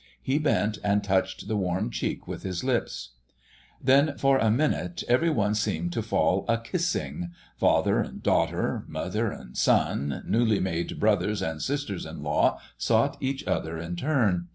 [0.19, 3.11] He bent and touched the warm cheek with his lips.
[3.79, 7.29] Then for a minute every one seemed to fall a kissing.
[7.55, 13.45] Father and daughter, Mother and son, newly made brothers and sisters in law sought each
[13.45, 14.47] other in turn.